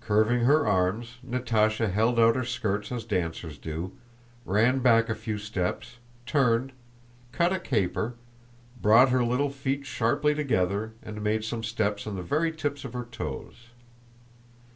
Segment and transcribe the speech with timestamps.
[0.00, 3.92] Curving her arms, Natásha held out her skirts as dancers do,
[4.44, 6.72] ran back a few steps, turned,
[7.30, 8.14] cut a caper,
[8.82, 12.94] brought her little feet sharply together, and made some steps on the very tips of
[12.94, 13.68] her toes.